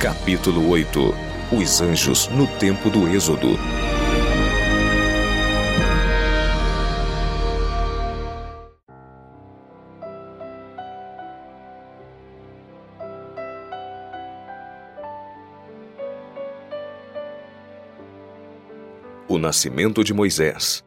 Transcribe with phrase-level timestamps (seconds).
[0.00, 1.14] Capítulo 8
[1.52, 3.48] Os anjos no tempo do Êxodo.
[19.28, 20.82] O nascimento de Moisés.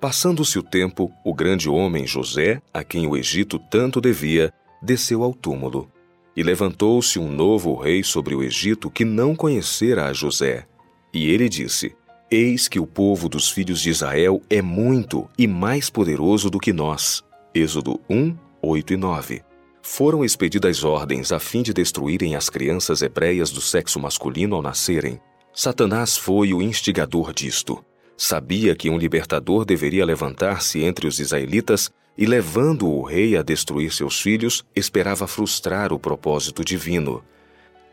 [0.00, 4.50] Passando-se o tempo, o grande homem José, a quem o Egito tanto devia,
[4.82, 5.92] desceu ao túmulo.
[6.38, 10.68] E levantou-se um novo rei sobre o Egito que não conhecera a José.
[11.12, 11.96] E ele disse:
[12.30, 16.72] Eis que o povo dos filhos de Israel é muito e mais poderoso do que
[16.72, 17.24] nós.
[17.52, 19.42] Êxodo 1, 8 e 9.
[19.82, 25.20] Foram expedidas ordens a fim de destruírem as crianças hebreias do sexo masculino ao nascerem.
[25.52, 27.84] Satanás foi o instigador disto.
[28.20, 33.92] Sabia que um libertador deveria levantar-se entre os israelitas e, levando o rei a destruir
[33.92, 37.22] seus filhos, esperava frustrar o propósito divino.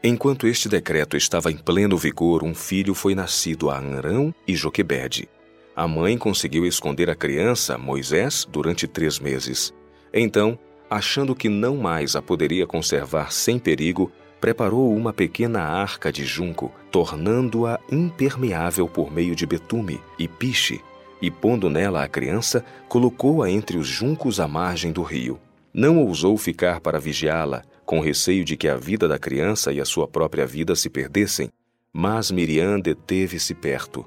[0.04, 5.30] Enquanto este decreto estava em pleno vigor, um filho foi nascido a Anrão e Joquebede.
[5.76, 9.72] A mãe conseguiu esconder a criança, Moisés, durante três meses.
[10.12, 10.58] Então,
[10.90, 16.72] achando que não mais a poderia conservar sem perigo, preparou uma pequena arca de junco,
[16.92, 20.82] tornando-a impermeável por meio de betume e piche,
[21.22, 25.40] e pondo nela a criança, colocou-a entre os juncos à margem do rio.
[25.74, 29.86] Não ousou ficar para vigiá-la, com receio de que a vida da criança e a
[29.86, 31.50] sua própria vida se perdessem,
[31.92, 34.06] mas Miriam deteve-se perto,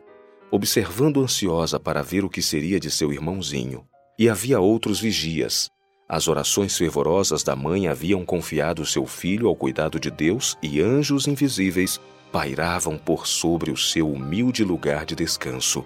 [0.50, 3.84] observando ansiosa para ver o que seria de seu irmãozinho.
[4.18, 5.70] E havia outros vigias,
[6.08, 11.28] as orações fervorosas da mãe haviam confiado seu filho ao cuidado de Deus e anjos
[11.28, 12.00] invisíveis
[12.32, 15.84] pairavam por sobre o seu humilde lugar de descanso.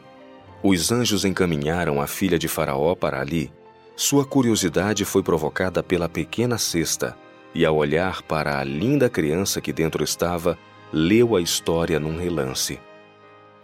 [0.62, 3.50] Os anjos encaminharam a filha de Faraó para ali.
[3.96, 7.16] Sua curiosidade foi provocada pela pequena cesta,
[7.52, 10.56] e ao olhar para a linda criança que dentro estava,
[10.92, 12.80] leu a história num relance.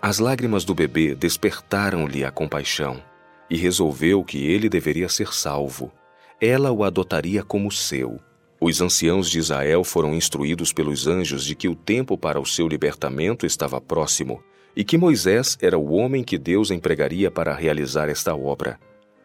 [0.03, 3.01] As lágrimas do bebê despertaram-lhe a compaixão,
[3.49, 5.93] e resolveu que ele deveria ser salvo
[6.41, 8.21] ela o adotaria como seu.
[8.61, 12.67] Os anciãos de Israel foram instruídos pelos anjos de que o tempo para o seu
[12.67, 14.43] libertamento estava próximo
[14.75, 18.79] e que Moisés era o homem que Deus empregaria para realizar esta obra.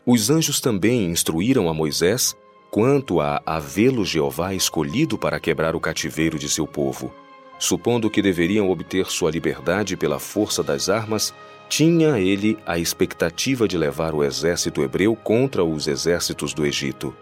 [0.05, 2.35] Os anjos também instruíram a Moisés
[2.71, 7.13] quanto a havê-lo Jeová escolhido para quebrar o cativeiro de seu povo.
[7.59, 11.33] Supondo que deveriam obter sua liberdade pela força das armas,
[11.69, 17.15] tinha ele a expectativa de levar o exército hebreu contra os exércitos do Egito.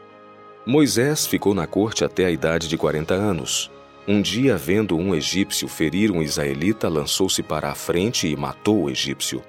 [0.65, 3.71] Moisés ficou na corte até a idade de 40 anos.
[4.07, 8.89] Um dia, vendo um egípcio ferir um israelita, lançou-se para a frente e matou o
[8.89, 9.41] egípcio.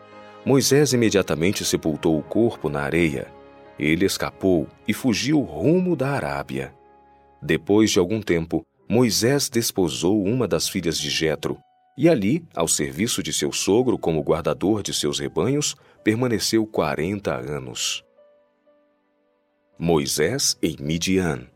[0.44, 3.26] Moisés imediatamente sepultou o corpo na areia.
[3.78, 6.74] Ele escapou e fugiu rumo da Arábia.
[7.40, 11.58] Depois de algum tempo, Moisés desposou uma das filhas de Jetro,
[11.96, 18.04] e ali, ao serviço de seu sogro como guardador de seus rebanhos, permaneceu quarenta anos.
[19.78, 21.46] Moisés em Midian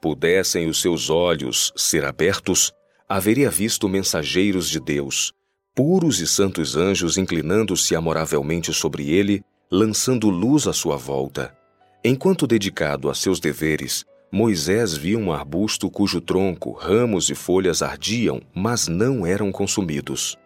[0.00, 2.72] Pudessem os seus olhos ser abertos,
[3.08, 5.32] haveria visto mensageiros de Deus,
[5.74, 11.56] puros e santos anjos inclinando-se amoravelmente sobre ele, lançando luz à sua volta.
[12.04, 14.04] Enquanto dedicado a seus deveres,
[14.36, 20.36] Moisés viu um arbusto cujo tronco, ramos e folhas ardiam, mas não eram consumidos.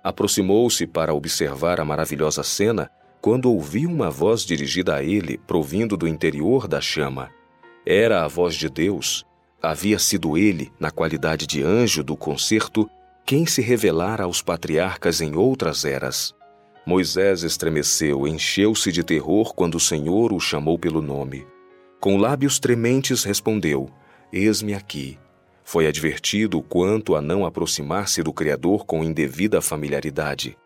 [0.00, 2.88] Aproximou-se para observar a maravilhosa cena
[3.20, 7.30] quando ouviu uma voz dirigida a ele, provindo do interior da chama.
[7.84, 9.24] Era a voz de Deus.
[9.60, 12.88] Havia sido ele, na qualidade de anjo do concerto,
[13.26, 16.32] quem se revelara aos patriarcas em outras eras.
[16.86, 21.44] Moisés estremeceu, encheu-se de terror quando o Senhor o chamou pelo nome.
[22.02, 23.88] Com lábios trementes respondeu:
[24.32, 25.20] Eis-me aqui.
[25.62, 30.58] Foi advertido quanto a não aproximar-se do Criador com indevida familiaridade.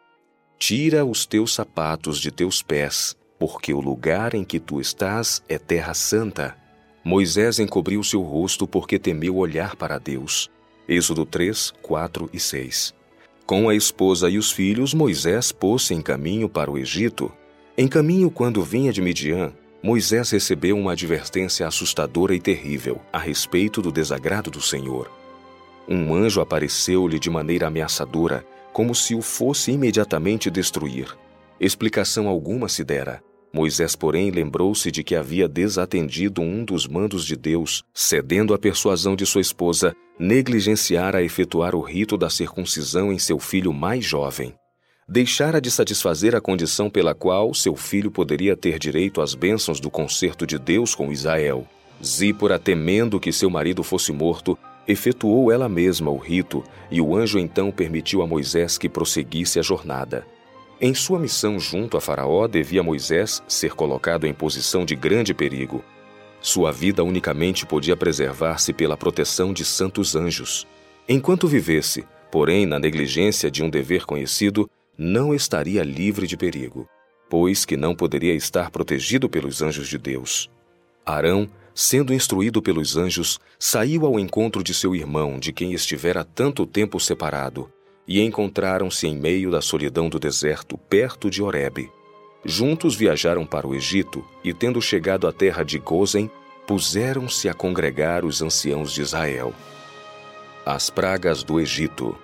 [0.58, 5.58] Tira os teus sapatos de teus pés, porque o lugar em que tu estás é
[5.58, 6.56] terra santa.
[7.04, 10.50] Moisés encobriu seu rosto porque temeu olhar para Deus.
[10.88, 12.94] Êxodo 3, 4 e 6.
[13.44, 17.30] Com a esposa e os filhos, Moisés pôs-se em caminho para o Egito.
[17.76, 19.52] Em caminho, quando vinha de Midian,
[19.86, 25.08] Moisés recebeu uma advertência assustadora e terrível a respeito do desagrado do Senhor.
[25.88, 31.16] Um anjo apareceu-lhe de maneira ameaçadora, como se o fosse imediatamente destruir.
[31.60, 33.22] Explicação alguma se dera.
[33.52, 39.14] Moisés, porém, lembrou-se de que havia desatendido um dos mandos de Deus, cedendo à persuasão
[39.14, 44.52] de sua esposa, negligenciara efetuar o rito da circuncisão em seu filho mais jovem
[45.08, 49.88] deixara de satisfazer a condição pela qual seu filho poderia ter direito às bênçãos do
[49.88, 51.66] concerto de Deus com Israel.
[52.04, 57.38] Zípora, temendo que seu marido fosse morto, efetuou ela mesma o rito e o anjo
[57.38, 60.26] então permitiu a Moisés que prosseguisse a jornada.
[60.80, 65.82] Em sua missão junto a Faraó, devia Moisés ser colocado em posição de grande perigo.
[66.40, 70.66] Sua vida unicamente podia preservar-se pela proteção de santos anjos.
[71.08, 74.68] Enquanto vivesse, porém, na negligência de um dever conhecido,
[74.98, 76.88] não estaria livre de perigo,
[77.28, 80.50] pois que não poderia estar protegido pelos anjos de Deus.
[81.04, 86.66] Arão, sendo instruído pelos anjos, saiu ao encontro de seu irmão, de quem estivera tanto
[86.66, 87.70] tempo separado,
[88.08, 91.90] e encontraram-se em meio da solidão do deserto, perto de Horebe.
[92.44, 96.30] Juntos viajaram para o Egito e, tendo chegado à terra de Gozen,
[96.66, 99.52] puseram-se a congregar os anciãos de Israel.
[100.64, 102.16] As pragas do Egito.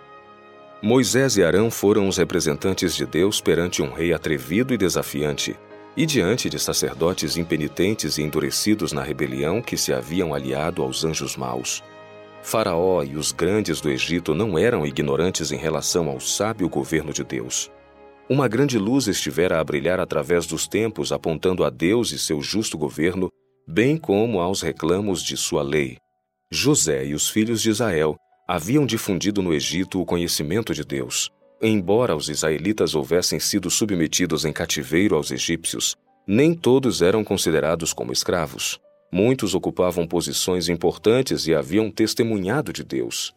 [0.84, 5.56] Moisés e Arão foram os representantes de Deus perante um rei atrevido e desafiante,
[5.96, 11.37] e diante de sacerdotes impenitentes e endurecidos na rebelião que se haviam aliado aos anjos
[11.37, 11.84] maus.
[12.43, 17.23] Faraó e os grandes do Egito não eram ignorantes em relação ao sábio governo de
[17.23, 17.70] Deus.
[18.29, 22.76] Uma grande luz estivera a brilhar através dos tempos, apontando a Deus e seu justo
[22.76, 23.29] governo,
[23.69, 25.96] bem como aos reclamos de sua lei.
[26.50, 28.17] José e os filhos de Israel
[28.47, 31.31] haviam difundido no Egito o conhecimento de Deus.
[31.61, 35.97] Embora os israelitas houvessem sido submetidos em cativeiro aos egípcios,
[36.27, 38.81] nem todos eram considerados como escravos.
[39.12, 43.33] Muitos ocupavam posições importantes e haviam testemunhado de Deus.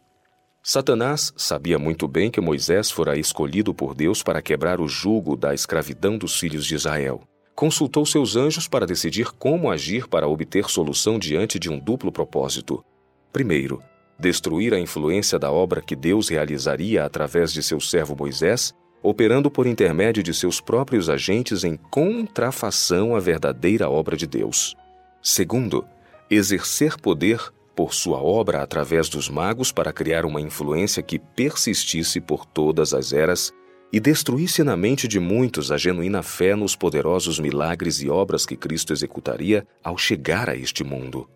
[0.63, 5.53] Satanás sabia muito bem que Moisés fora escolhido por Deus para quebrar o jugo da
[5.53, 7.21] escravidão dos filhos de Israel.
[7.53, 12.83] Consultou seus anjos para decidir como agir para obter solução diante de um duplo propósito.
[13.31, 13.83] Primeiro,
[14.19, 18.73] destruir a influência da obra que Deus realizaria através de seu servo Moisés,
[19.03, 24.75] operando por intermédio de seus próprios agentes em contrafação à verdadeira obra de Deus.
[25.21, 25.85] Segundo,
[26.29, 27.39] exercer poder
[27.75, 33.11] por sua obra através dos magos para criar uma influência que persistisse por todas as
[33.11, 33.51] eras
[33.91, 38.55] e destruísse na mente de muitos a genuína fé nos poderosos milagres e obras que
[38.55, 41.29] Cristo executaria ao chegar a este mundo.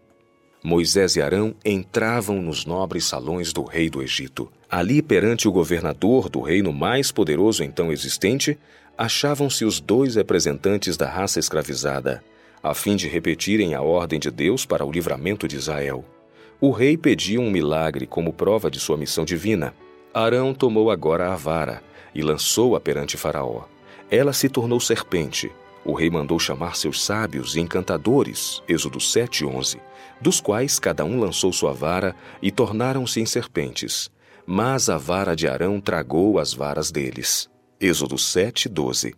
[0.61, 4.51] Moisés e Arão entravam nos nobres salões do rei do Egito.
[4.69, 8.57] Ali, perante o governador do reino mais poderoso então existente,
[8.97, 12.21] achavam-se os dois representantes da raça escravizada,
[12.61, 16.03] a fim de repetirem a ordem de Deus para o livramento de Israel.
[16.59, 19.73] O rei pediu um milagre como prova de sua missão divina.
[20.13, 21.81] Arão tomou agora a vara
[22.13, 23.63] e lançou-a perante Faraó.
[24.11, 25.49] Ela se tornou serpente.
[25.89, 29.81] O rei mandou chamar seus sábios e encantadores, Êxodo 7:11,
[30.21, 34.07] dos quais cada um lançou sua vara e tornaram-se em serpentes.
[34.45, 37.49] Mas a vara de Arão tragou as varas deles.
[37.81, 39.15] Êxodo 7:12.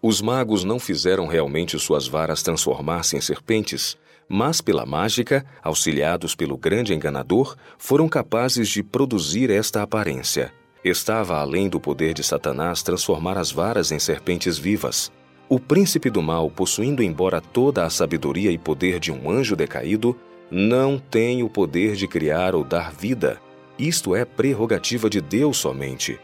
[0.00, 3.94] Os magos não fizeram realmente suas varas transformar-se em serpentes,
[4.26, 10.54] mas pela mágica, auxiliados pelo grande enganador, foram capazes de produzir esta aparência.
[10.82, 15.12] Estava além do poder de Satanás transformar as varas em serpentes vivas.
[15.50, 20.14] O príncipe do mal, possuindo embora toda a sabedoria e poder de um anjo decaído,
[20.50, 23.40] não tem o poder de criar ou dar vida.
[23.78, 26.20] Isto é prerrogativa de Deus somente.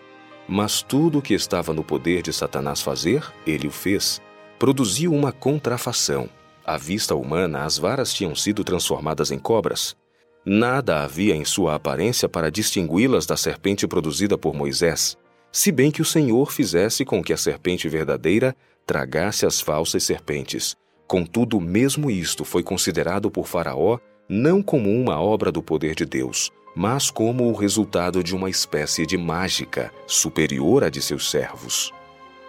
[0.46, 4.20] Mas tudo o que estava no poder de Satanás fazer, ele o fez.
[4.58, 6.28] Produziu uma contrafação.
[6.62, 9.96] À vista humana, as varas tinham sido transformadas em cobras.
[10.44, 15.16] Nada havia em sua aparência para distingui-las da serpente produzida por Moisés,
[15.54, 20.76] se bem que o Senhor fizesse com que a serpente verdadeira tragasse as falsas serpentes.
[21.06, 23.98] Contudo, mesmo isto foi considerado por Faraó
[24.28, 29.06] não como uma obra do poder de Deus, mas como o resultado de uma espécie
[29.06, 31.92] de mágica superior à de seus servos.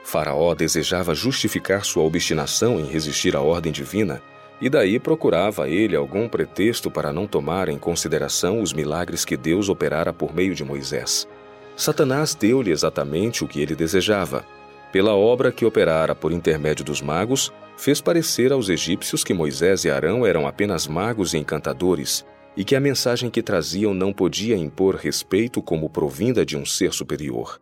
[0.03, 4.21] Faraó desejava justificar sua obstinação em resistir à ordem divina,
[4.61, 9.67] e daí procurava ele algum pretexto para não tomar em consideração os milagres que Deus
[9.67, 11.27] operara por meio de Moisés.
[11.75, 14.45] Satanás deu-lhe exatamente o que ele desejava.
[14.95, 19.89] Pela obra que operara por intermédio dos magos, fez parecer aos egípcios que Moisés e
[19.89, 22.25] Arão eram apenas magos e encantadores,
[22.55, 26.93] e que a mensagem que traziam não podia impor respeito como provinda de um ser
[26.93, 27.59] superior.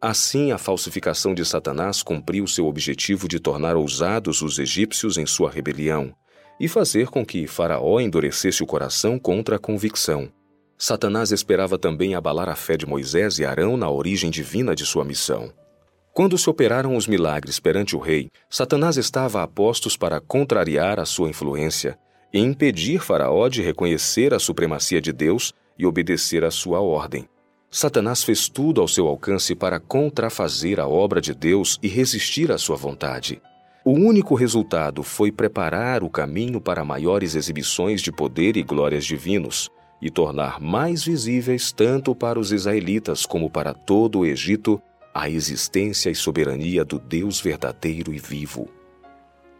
[0.00, 5.50] Assim, a falsificação de Satanás cumpriu seu objetivo de tornar ousados os egípcios em sua
[5.50, 6.14] rebelião
[6.58, 10.32] e fazer com que Faraó endurecesse o coração contra a convicção.
[10.78, 15.04] Satanás esperava também abalar a fé de Moisés e Arão na origem divina de sua
[15.04, 15.52] missão.
[16.14, 21.06] Quando se operaram os milagres perante o rei, Satanás estava a postos para contrariar a
[21.06, 21.98] sua influência
[22.30, 27.26] e impedir Faraó de reconhecer a supremacia de Deus e obedecer à sua ordem.
[27.70, 32.58] Satanás fez tudo ao seu alcance para contrafazer a obra de Deus e resistir à
[32.58, 33.40] sua vontade.
[33.82, 39.70] O único resultado foi preparar o caminho para maiores exibições de poder e glórias divinos,
[40.00, 44.82] e tornar mais visíveis tanto para os israelitas como para todo o Egito
[45.14, 48.68] a existência e soberania do Deus verdadeiro e vivo.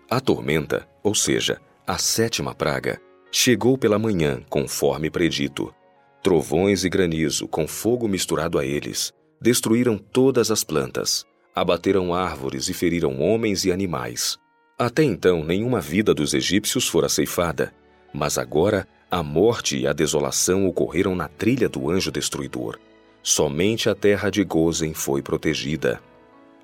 [0.09, 5.75] A tormenta, ou seja, a sétima praga, chegou pela manhã, conforme predito.
[6.23, 12.75] Trovões e granizo, com fogo misturado a eles, destruíram todas as plantas, abateram árvores e
[12.75, 14.39] feriram homens e animais.
[14.79, 17.73] Até então, nenhuma vida dos egípcios fora ceifada,
[18.13, 22.79] mas agora a morte e a desolação ocorreram na trilha do anjo destruidor.
[23.23, 26.01] Somente a terra de Gozen foi protegida.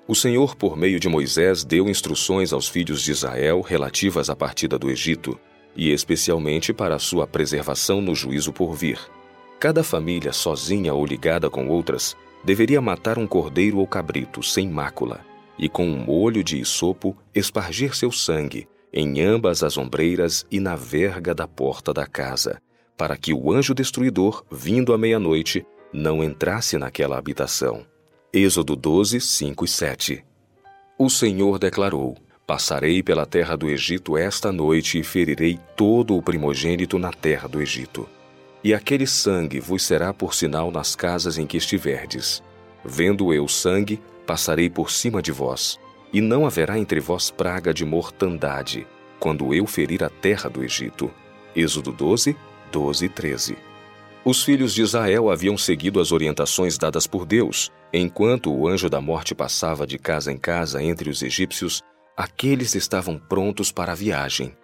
[0.07, 4.77] O Senhor, por meio de Moisés, deu instruções aos filhos de Israel relativas à partida
[4.77, 5.39] do Egito,
[5.75, 8.99] e especialmente para a sua preservação no juízo por vir.
[9.59, 15.21] Cada família, sozinha ou ligada com outras, deveria matar um cordeiro ou cabrito sem mácula,
[15.57, 20.75] e com um molho de isopo espargir seu sangue em ambas as ombreiras e na
[20.75, 22.61] verga da porta da casa,
[22.97, 27.85] para que o anjo destruidor, vindo à meia-noite, não entrasse naquela habitação.
[28.31, 30.25] Êxodo 12, 5 e 7
[30.97, 32.15] O Senhor declarou:
[32.45, 37.61] Passarei pela terra do Egito esta noite e ferirei todo o primogênito na terra do
[37.61, 38.07] Egito.
[38.63, 42.43] E aquele sangue vos será por sinal nas casas em que estiverdes.
[42.83, 45.79] Vendo eu sangue, passarei por cima de vós,
[46.11, 48.85] e não haverá entre vós praga de mortandade,
[49.19, 51.11] quando eu ferir a terra do Egito.
[51.55, 52.35] Êxodo 12,
[52.71, 53.68] 12 e 13.
[54.23, 57.71] Os filhos de Israel haviam seguido as orientações dadas por Deus.
[57.91, 61.81] Enquanto o anjo da morte passava de casa em casa entre os egípcios,
[62.15, 64.55] aqueles estavam prontos para a viagem.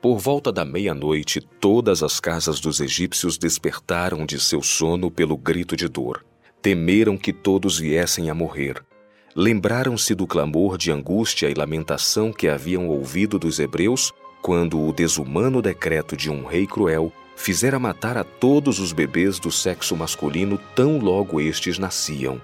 [0.00, 5.76] Por volta da meia-noite, todas as casas dos egípcios despertaram de seu sono pelo grito
[5.76, 6.24] de dor.
[6.62, 8.82] Temeram que todos viessem a morrer
[9.38, 14.12] lembraram-se do clamor de angústia e lamentação que haviam ouvido dos hebreus
[14.42, 19.50] quando o desumano decreto de um rei cruel fizera matar a todos os bebês do
[19.50, 22.42] sexo masculino tão logo estes nasciam.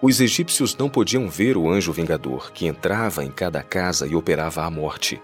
[0.00, 4.62] Os egípcios não podiam ver o anjo vingador que entrava em cada casa e operava
[4.62, 5.20] a morte.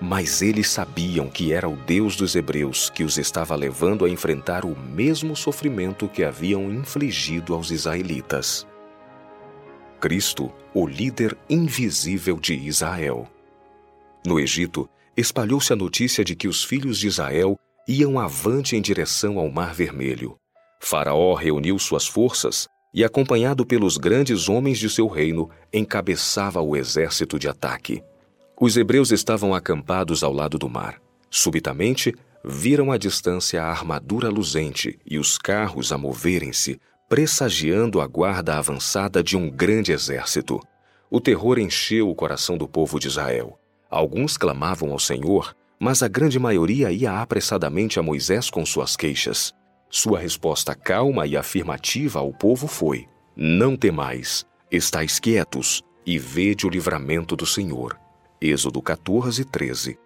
[0.00, 4.64] Mas eles sabiam que era o Deus dos hebreus que os estava levando a enfrentar
[4.64, 8.66] o mesmo sofrimento que haviam infligido aos israelitas.
[10.00, 13.28] Cristo, o líder invisível de Israel.
[14.26, 17.58] No Egito, espalhou-se a notícia de que os filhos de Israel
[17.88, 20.36] iam avante em direção ao Mar Vermelho.
[20.78, 27.38] Faraó reuniu suas forças e, acompanhado pelos grandes homens de seu reino, encabeçava o exército
[27.38, 28.02] de ataque.
[28.60, 31.00] Os hebreus estavam acampados ao lado do mar.
[31.30, 32.14] Subitamente,
[32.44, 36.78] viram à distância a armadura luzente e os carros a moverem-se,
[37.08, 40.60] pressagiando a guarda avançada de um grande exército.
[41.10, 43.58] O terror encheu o coração do povo de Israel.
[43.90, 49.52] Alguns clamavam ao Senhor, mas a grande maioria ia apressadamente a Moisés com suas queixas.
[49.90, 53.06] Sua resposta calma e afirmativa ao povo foi:
[53.36, 57.98] Não temais, estáis quietos e vede o livramento do Senhor.
[58.40, 59.98] Êxodo 14, 13.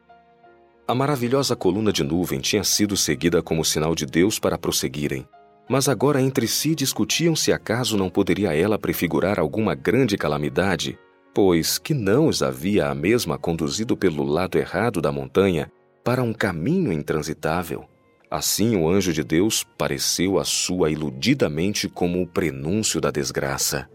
[0.87, 5.27] A maravilhosa coluna de nuvem tinha sido seguida como sinal de Deus para prosseguirem.
[5.69, 10.99] Mas agora entre si discutiam se acaso não poderia ela prefigurar alguma grande calamidade,
[11.35, 15.71] pois que não os havia a mesma conduzido pelo lado errado da montanha
[16.05, 17.85] para um caminho intransitável.
[18.31, 23.89] Assim o anjo de Deus pareceu a sua iludidamente como o prenúncio da desgraça.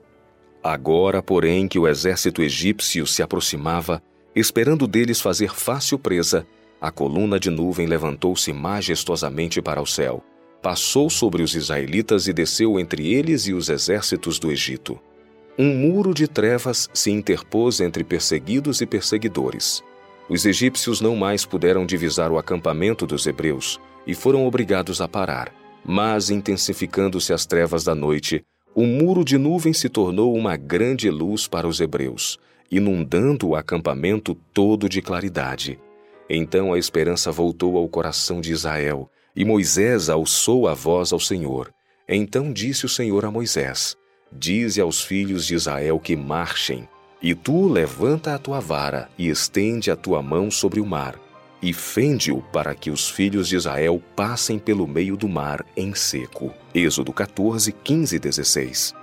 [0.63, 4.01] Agora, porém, que o exército egípcio se aproximava,
[4.35, 6.45] esperando deles fazer fácil presa,
[6.79, 10.23] a coluna de nuvem levantou-se majestosamente para o céu
[10.61, 14.99] passou sobre os israelitas e desceu entre eles e os exércitos do Egito.
[15.59, 19.83] Um muro de trevas se interpôs entre perseguidos e perseguidores.
[20.29, 25.51] Os egípcios não mais puderam divisar o acampamento dos hebreus e foram obrigados a parar.
[25.83, 28.45] Mas, intensificando-se as trevas da noite,
[28.75, 32.37] o muro de nuvem se tornou uma grande luz para os hebreus,
[32.69, 35.79] inundando o acampamento todo de claridade.
[36.29, 41.73] Então a esperança voltou ao coração de Israel e Moisés alçou a voz ao Senhor.
[42.07, 43.97] Então disse o Senhor a Moisés:
[44.31, 46.87] Dize aos filhos de Israel que marchem,
[47.21, 51.15] e tu levanta a tua vara e estende a tua mão sobre o mar,
[51.61, 56.53] e fende-o para que os filhos de Israel passem pelo meio do mar em seco.
[56.73, 58.93] Êxodo 14, 15 e 16.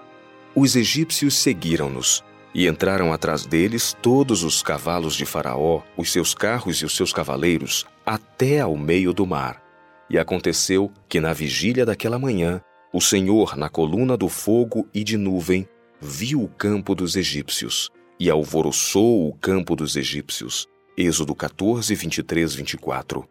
[0.54, 2.22] Os egípcios seguiram-nos,
[2.54, 7.12] e entraram atrás deles todos os cavalos de Faraó, os seus carros e os seus
[7.12, 9.60] cavaleiros, até ao meio do mar.
[10.08, 12.60] E aconteceu que na vigília daquela manhã,
[12.94, 15.68] o Senhor, na coluna do fogo e de nuvem,
[16.00, 20.68] viu o campo dos egípcios e alvoroçou o campo dos egípcios.
[20.96, 23.28] Êxodo 14, 23, 24.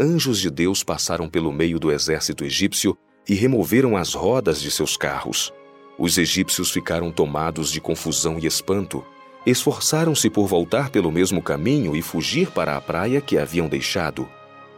[0.00, 2.96] anjos de Deus passaram pelo meio do exército egípcio
[3.28, 5.52] e removeram as rodas de seus carros.
[5.98, 9.04] Os egípcios ficaram tomados de confusão e espanto.
[9.44, 14.26] Esforçaram-se por voltar pelo mesmo caminho e fugir para a praia que haviam deixado.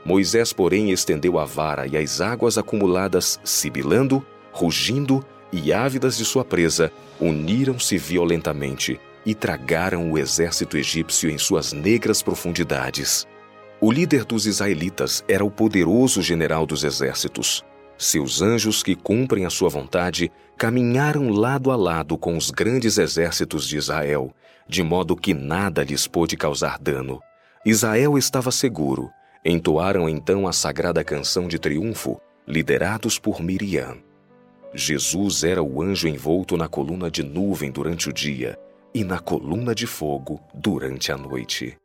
[0.07, 5.21] Moisés, porém, estendeu a vara e as águas acumuladas, sibilando, rugindo
[5.53, 12.23] e ávidas de sua presa, uniram-se violentamente e tragaram o exército egípcio em suas negras
[12.23, 13.27] profundidades.
[13.81, 17.65] O líder dos israelitas era o poderoso general dos exércitos.
[17.99, 23.67] Seus anjos, que cumprem a sua vontade, caminharam lado a lado com os grandes exércitos
[23.67, 24.33] de Israel,
[24.69, 27.21] de modo que nada lhes pôde causar dano.
[27.65, 29.11] Israel estava seguro.
[29.49, 33.97] Entoaram então a sagrada canção de triunfo, liderados por Miriam.
[34.75, 38.59] Jesus era o anjo envolto na coluna de nuvem durante o dia
[38.93, 41.79] e na coluna de fogo durante a noite.